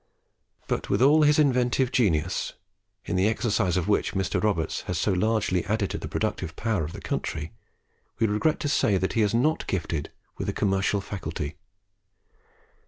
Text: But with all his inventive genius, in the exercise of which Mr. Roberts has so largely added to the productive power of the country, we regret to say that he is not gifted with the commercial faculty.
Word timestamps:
But 0.67 0.89
with 0.89 0.99
all 0.99 1.21
his 1.21 1.37
inventive 1.37 1.91
genius, 1.91 2.53
in 3.05 3.15
the 3.15 3.27
exercise 3.27 3.77
of 3.77 3.87
which 3.87 4.15
Mr. 4.15 4.41
Roberts 4.43 4.81
has 4.89 4.97
so 4.97 5.13
largely 5.13 5.63
added 5.65 5.91
to 5.91 5.99
the 5.99 6.07
productive 6.07 6.55
power 6.55 6.83
of 6.83 6.93
the 6.93 7.01
country, 7.01 7.53
we 8.17 8.25
regret 8.25 8.59
to 8.61 8.67
say 8.67 8.97
that 8.97 9.13
he 9.13 9.21
is 9.21 9.35
not 9.35 9.67
gifted 9.67 10.11
with 10.39 10.47
the 10.47 10.53
commercial 10.53 11.01
faculty. 11.01 11.55